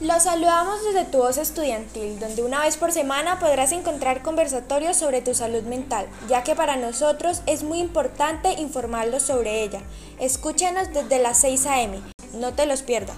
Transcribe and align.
Los 0.00 0.22
saludamos 0.22 0.84
desde 0.84 1.10
tu 1.10 1.18
voz 1.18 1.38
estudiantil, 1.38 2.20
donde 2.20 2.44
una 2.44 2.60
vez 2.60 2.76
por 2.76 2.92
semana 2.92 3.40
podrás 3.40 3.72
encontrar 3.72 4.22
conversatorios 4.22 4.96
sobre 4.96 5.22
tu 5.22 5.34
salud 5.34 5.64
mental, 5.64 6.06
ya 6.28 6.44
que 6.44 6.54
para 6.54 6.76
nosotros 6.76 7.42
es 7.46 7.64
muy 7.64 7.80
importante 7.80 8.52
informarlos 8.60 9.24
sobre 9.24 9.64
ella. 9.64 9.80
Escúchanos 10.20 10.92
desde 10.92 11.20
las 11.20 11.40
6 11.40 11.66
a.m., 11.66 11.98
no 12.34 12.52
te 12.52 12.66
los 12.66 12.82
pierdas. 12.82 13.16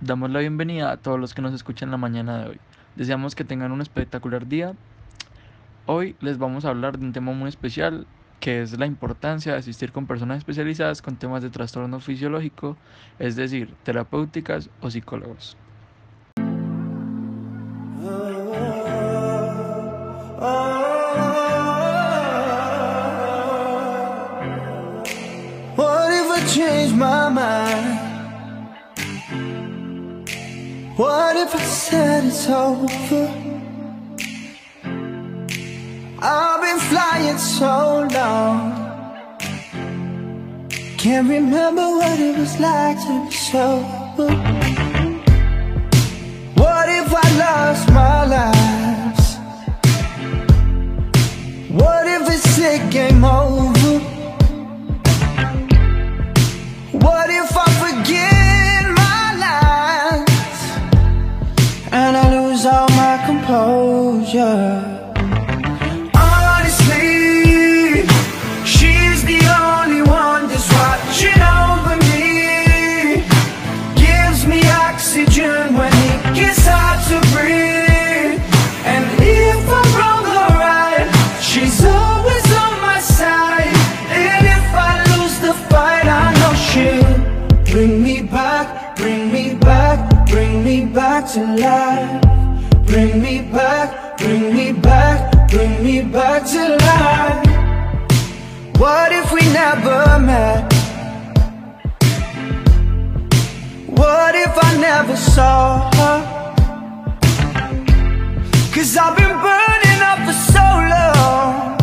Damos 0.00 0.30
la 0.30 0.38
bienvenida 0.38 0.90
a 0.90 0.96
todos 0.96 1.20
los 1.20 1.34
que 1.34 1.42
nos 1.42 1.52
escuchan 1.52 1.90
la 1.90 1.98
mañana 1.98 2.38
de 2.38 2.48
hoy. 2.48 2.60
Deseamos 2.96 3.34
que 3.34 3.44
tengan 3.44 3.72
un 3.72 3.82
espectacular 3.82 4.46
día. 4.46 4.72
Hoy 5.84 6.16
les 6.20 6.38
vamos 6.38 6.64
a 6.64 6.70
hablar 6.70 6.98
de 6.98 7.04
un 7.04 7.12
tema 7.12 7.32
muy 7.32 7.50
especial 7.50 8.06
que 8.42 8.60
es 8.60 8.76
la 8.76 8.86
importancia 8.86 9.52
de 9.52 9.58
asistir 9.58 9.92
con 9.92 10.08
personas 10.08 10.38
especializadas 10.38 11.00
con 11.00 11.14
temas 11.14 11.44
de 11.44 11.50
trastorno 11.50 12.00
fisiológico, 12.00 12.76
es 13.20 13.36
decir, 13.36 13.72
terapéuticas 13.84 14.68
o 14.80 14.90
psicólogos. 14.90 15.56
What 30.96 31.36
if 31.36 31.54
I 31.54 31.58
said 31.58 32.24
it's 32.26 32.48
over? 32.48 33.51
Can't 41.02 41.28
remember 41.28 41.82
what 41.82 42.20
it 42.20 42.38
was 42.38 42.60
like 42.60 42.96
to 42.96 43.26
be 43.28 43.34
sober 43.34 44.30
What 46.54 46.88
if 46.88 47.12
I 47.12 47.26
lost 47.42 47.90
my 47.90 48.24
life? 48.36 49.38
What 51.72 52.06
if 52.06 52.22
it's 52.30 52.92
game 52.94 53.24
over? 53.24 53.98
What 57.04 57.30
if 57.30 57.50
I 57.56 57.68
forget 57.82 58.84
my 59.02 59.34
lines 59.44 60.60
And 61.90 62.16
I 62.16 62.30
lose 62.30 62.64
all 62.64 62.88
my 62.90 63.24
composure 63.26 64.91
to 91.32 91.44
life 91.56 92.20
Bring 92.84 93.22
me 93.22 93.40
back, 93.40 94.18
bring 94.18 94.54
me 94.54 94.72
back, 94.72 95.48
bring 95.48 95.82
me 95.82 96.02
back 96.02 96.44
to 96.52 96.76
life 96.76 97.46
What 98.78 99.12
if 99.12 99.32
we 99.32 99.40
never 99.52 100.18
met? 100.18 100.70
What 103.86 104.34
if 104.34 104.52
I 104.68 104.76
never 104.78 105.16
saw 105.16 105.90
her? 105.96 106.18
Cause 108.74 108.96
I've 108.98 109.16
been 109.16 109.36
burning 109.46 110.00
up 110.10 110.18
for 110.26 110.36
so 110.52 110.66
long 110.92 111.78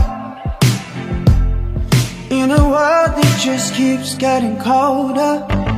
In 2.30 2.52
a 2.52 2.64
world 2.70 3.12
that 3.18 3.40
just 3.42 3.74
keeps 3.74 4.14
getting 4.14 4.60
colder 4.60 5.69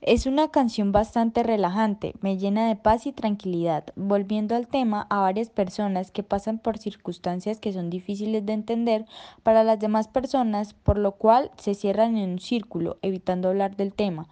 Es 0.00 0.24
una 0.24 0.48
canción 0.48 0.90
bastante 0.90 1.42
relajante, 1.42 2.14
me 2.22 2.38
llena 2.38 2.66
de 2.66 2.76
paz 2.76 3.06
y 3.06 3.12
tranquilidad, 3.12 3.84
volviendo 3.94 4.54
al 4.54 4.68
tema 4.68 5.06
a 5.10 5.20
varias 5.20 5.50
personas 5.50 6.10
que 6.10 6.22
pasan 6.22 6.58
por 6.58 6.78
circunstancias 6.78 7.58
que 7.58 7.74
son 7.74 7.90
difíciles 7.90 8.46
de 8.46 8.54
entender 8.54 9.04
para 9.42 9.64
las 9.64 9.78
demás 9.78 10.08
personas, 10.08 10.72
por 10.72 10.96
lo 10.96 11.12
cual 11.12 11.50
se 11.58 11.74
cierran 11.74 12.16
en 12.16 12.30
un 12.30 12.38
círculo, 12.38 12.96
evitando 13.02 13.48
hablar 13.48 13.76
del 13.76 13.92
tema. 13.92 14.28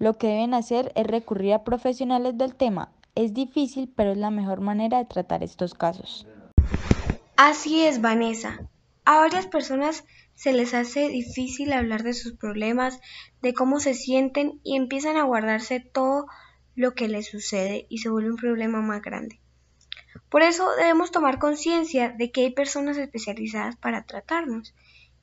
Lo 0.00 0.14
que 0.14 0.26
deben 0.26 0.54
hacer 0.54 0.90
es 0.96 1.06
recurrir 1.06 1.54
a 1.54 1.62
profesionales 1.62 2.36
del 2.36 2.56
tema. 2.56 2.88
Es 3.14 3.34
difícil, 3.34 3.88
pero 3.94 4.10
es 4.10 4.18
la 4.18 4.30
mejor 4.30 4.60
manera 4.60 4.98
de 4.98 5.04
tratar 5.04 5.44
estos 5.44 5.74
casos. 5.74 6.26
Así 7.36 7.84
es, 7.84 8.00
Vanessa. 8.00 8.66
A 9.04 9.18
varias 9.18 9.46
personas 9.46 10.04
se 10.34 10.54
les 10.54 10.72
hace 10.72 11.08
difícil 11.10 11.72
hablar 11.74 12.02
de 12.02 12.14
sus 12.14 12.32
problemas, 12.32 12.98
de 13.42 13.52
cómo 13.52 13.78
se 13.78 13.92
sienten 13.92 14.58
y 14.64 14.76
empiezan 14.76 15.18
a 15.18 15.24
guardarse 15.24 15.80
todo 15.80 16.26
lo 16.74 16.94
que 16.94 17.08
les 17.08 17.26
sucede 17.26 17.86
y 17.90 17.98
se 17.98 18.08
vuelve 18.08 18.30
un 18.30 18.36
problema 18.36 18.80
más 18.80 19.02
grande. 19.02 19.38
Por 20.30 20.42
eso 20.42 20.66
debemos 20.76 21.10
tomar 21.10 21.38
conciencia 21.38 22.08
de 22.08 22.32
que 22.32 22.42
hay 22.42 22.50
personas 22.52 22.96
especializadas 22.96 23.76
para 23.76 24.06
tratarnos 24.06 24.74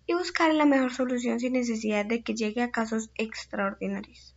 y 0.05 0.13
buscar 0.13 0.53
la 0.53 0.65
mejor 0.65 0.93
solución 0.93 1.39
sin 1.39 1.53
necesidad 1.53 2.05
de 2.05 2.21
que 2.21 2.35
llegue 2.35 2.61
a 2.61 2.71
casos 2.71 3.09
extraordinarios. 3.15 4.35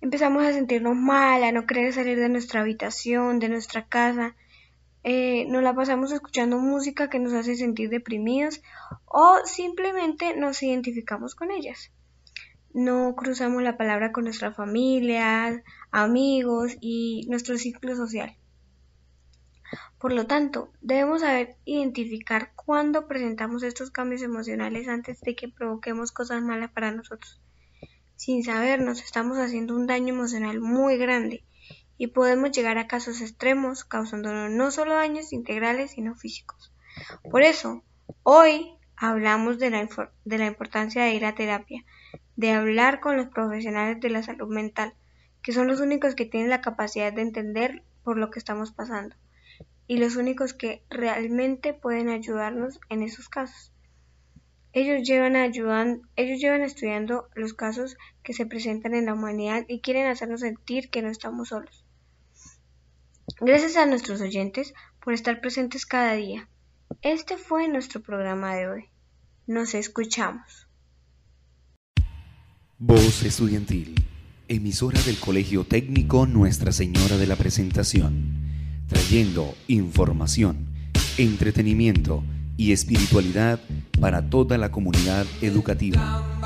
Empezamos 0.00 0.44
a 0.44 0.52
sentirnos 0.52 0.96
mal, 0.96 1.44
a 1.44 1.52
no 1.52 1.66
querer 1.66 1.92
salir 1.92 2.18
de 2.18 2.28
nuestra 2.28 2.62
habitación, 2.62 3.38
de 3.38 3.50
nuestra 3.50 3.86
casa, 3.86 4.34
eh, 5.02 5.46
nos 5.48 5.62
la 5.62 5.74
pasamos 5.74 6.12
escuchando 6.12 6.58
música 6.58 7.08
que 7.08 7.18
nos 7.18 7.32
hace 7.32 7.56
sentir 7.56 7.88
deprimidos 7.88 8.60
o 9.06 9.38
simplemente 9.44 10.36
nos 10.36 10.62
identificamos 10.62 11.34
con 11.34 11.50
ellas. 11.50 11.90
No 12.72 13.14
cruzamos 13.16 13.62
la 13.62 13.76
palabra 13.76 14.12
con 14.12 14.24
nuestra 14.24 14.52
familia, 14.52 15.62
amigos 15.90 16.76
y 16.80 17.26
nuestro 17.28 17.56
ciclo 17.56 17.96
social. 17.96 18.36
Por 19.98 20.12
lo 20.12 20.26
tanto, 20.26 20.72
debemos 20.80 21.22
saber 21.22 21.56
identificar 21.64 22.52
cuándo 22.54 23.06
presentamos 23.06 23.62
estos 23.62 23.90
cambios 23.90 24.22
emocionales 24.22 24.88
antes 24.88 25.20
de 25.20 25.34
que 25.34 25.48
provoquemos 25.48 26.12
cosas 26.12 26.42
malas 26.42 26.70
para 26.70 26.90
nosotros. 26.90 27.40
Sin 28.16 28.44
saber, 28.44 28.82
nos 28.82 29.02
estamos 29.02 29.38
haciendo 29.38 29.74
un 29.74 29.86
daño 29.86 30.14
emocional 30.14 30.60
muy 30.60 30.96
grande 30.96 31.44
y 32.00 32.06
podemos 32.06 32.50
llegar 32.52 32.78
a 32.78 32.86
casos 32.86 33.20
extremos 33.20 33.84
causándonos 33.84 34.50
no 34.50 34.70
solo 34.70 34.94
daños 34.94 35.34
integrales 35.34 35.90
sino 35.90 36.14
físicos. 36.14 36.72
Por 37.30 37.42
eso, 37.42 37.84
hoy 38.22 38.70
hablamos 38.96 39.58
de 39.58 39.68
la, 39.68 40.46
importancia 40.46 41.04
de 41.04 41.12
ir 41.12 41.26
a 41.26 41.34
terapia, 41.34 41.84
de 42.36 42.52
hablar 42.52 43.00
con 43.00 43.18
los 43.18 43.26
profesionales 43.26 44.00
de 44.00 44.08
la 44.08 44.22
salud 44.22 44.48
mental, 44.48 44.94
que 45.42 45.52
son 45.52 45.66
los 45.66 45.80
únicos 45.80 46.14
que 46.14 46.24
tienen 46.24 46.48
la 46.48 46.62
capacidad 46.62 47.12
de 47.12 47.20
entender 47.20 47.82
por 48.02 48.16
lo 48.16 48.30
que 48.30 48.38
estamos 48.38 48.72
pasando 48.72 49.14
y 49.86 49.98
los 49.98 50.16
únicos 50.16 50.54
que 50.54 50.82
realmente 50.88 51.74
pueden 51.74 52.08
ayudarnos 52.08 52.80
en 52.88 53.02
esos 53.02 53.28
casos. 53.28 53.74
Ellos 54.72 55.06
llevan, 55.06 55.36
ayudan, 55.36 56.00
ellos 56.16 56.40
llevan 56.40 56.62
estudiando 56.62 57.28
los 57.34 57.52
casos 57.52 57.98
que 58.22 58.32
se 58.32 58.46
presentan 58.46 58.94
en 58.94 59.04
la 59.04 59.12
humanidad 59.12 59.66
y 59.68 59.80
quieren 59.80 60.06
hacernos 60.06 60.40
sentir 60.40 60.88
que 60.88 61.02
no 61.02 61.10
estamos 61.10 61.48
solos. 61.48 61.84
Gracias 63.40 63.76
a 63.76 63.86
nuestros 63.86 64.20
oyentes 64.20 64.74
por 65.02 65.14
estar 65.14 65.40
presentes 65.40 65.86
cada 65.86 66.14
día. 66.14 66.48
Este 67.02 67.36
fue 67.36 67.68
nuestro 67.68 68.00
programa 68.02 68.54
de 68.54 68.68
hoy. 68.68 68.84
Nos 69.46 69.74
escuchamos. 69.74 70.66
Voz 72.78 73.22
Estudiantil, 73.22 73.94
emisora 74.48 75.00
del 75.02 75.18
Colegio 75.18 75.64
Técnico 75.64 76.26
Nuestra 76.26 76.72
Señora 76.72 77.16
de 77.16 77.26
la 77.26 77.36
Presentación, 77.36 78.86
trayendo 78.88 79.54
información, 79.68 80.66
entretenimiento 81.18 82.24
y 82.56 82.72
espiritualidad 82.72 83.60
para 84.00 84.28
toda 84.28 84.58
la 84.58 84.70
comunidad 84.70 85.26
educativa. 85.42 86.39